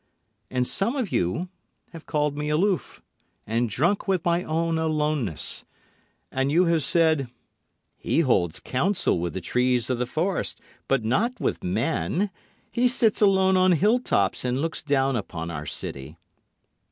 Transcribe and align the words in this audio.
And 0.49 0.65
some 0.65 0.95
of 0.95 1.11
you 1.11 1.47
have 1.91 2.07
called 2.07 2.35
me 2.35 2.49
aloof, 2.49 3.03
and 3.45 3.69
drunk 3.69 4.07
with 4.07 4.25
my 4.25 4.43
own 4.43 4.79
aloneness, 4.79 5.63
And 6.31 6.51
you 6.51 6.65
have 6.65 6.81
said, 6.81 7.29
"He 7.97 8.21
holds 8.21 8.59
council 8.59 9.19
with 9.19 9.35
the 9.35 9.41
trees 9.41 9.91
of 9.91 9.99
the 9.99 10.07
forest, 10.07 10.59
but 10.87 11.03
not 11.03 11.39
with 11.39 11.63
men. 11.63 12.31
He 12.71 12.87
sits 12.87 13.21
alone 13.21 13.55
on 13.55 13.73
hill 13.73 13.99
tops 13.99 14.43
and 14.43 14.59
looks 14.59 14.81
down 14.81 15.15
upon 15.15 15.51
our 15.51 15.67
city." 15.67 16.17